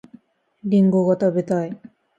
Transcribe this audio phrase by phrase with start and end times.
[0.63, 1.79] りんごが食べたい